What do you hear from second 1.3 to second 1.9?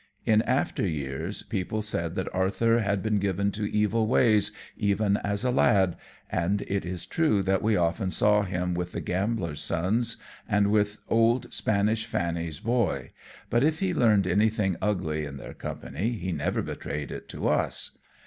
people